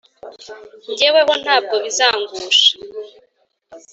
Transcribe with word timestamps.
jyeweho 0.97 1.33
ntabwo 1.43 1.73
bizangusha. 1.85 2.71